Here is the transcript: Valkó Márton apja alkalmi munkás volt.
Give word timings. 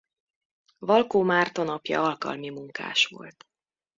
Valkó 0.79 1.21
Márton 1.23 1.69
apja 1.69 2.03
alkalmi 2.03 2.49
munkás 2.49 3.05
volt. 3.07 3.45